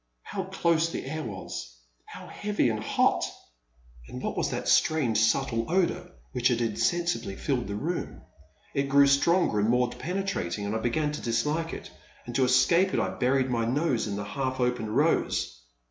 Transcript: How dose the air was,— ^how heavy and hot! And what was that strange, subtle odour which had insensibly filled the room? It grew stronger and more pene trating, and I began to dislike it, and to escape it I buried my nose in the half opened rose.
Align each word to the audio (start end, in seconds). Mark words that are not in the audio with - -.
How 0.23 0.45
dose 0.45 0.89
the 0.89 1.05
air 1.05 1.21
was,— 1.21 1.77
^how 2.15 2.27
heavy 2.27 2.69
and 2.69 2.79
hot! 2.83 3.23
And 4.07 4.19
what 4.19 4.35
was 4.35 4.49
that 4.49 4.67
strange, 4.67 5.19
subtle 5.19 5.69
odour 5.71 6.09
which 6.31 6.47
had 6.47 6.59
insensibly 6.59 7.35
filled 7.35 7.67
the 7.67 7.75
room? 7.75 8.23
It 8.73 8.89
grew 8.89 9.05
stronger 9.05 9.59
and 9.59 9.69
more 9.69 9.91
pene 9.91 10.23
trating, 10.23 10.65
and 10.65 10.75
I 10.75 10.79
began 10.79 11.11
to 11.11 11.21
dislike 11.21 11.71
it, 11.71 11.91
and 12.25 12.33
to 12.33 12.45
escape 12.45 12.95
it 12.95 12.99
I 12.99 13.09
buried 13.09 13.51
my 13.51 13.65
nose 13.65 14.07
in 14.07 14.15
the 14.15 14.23
half 14.23 14.59
opened 14.59 14.95
rose. 14.97 15.61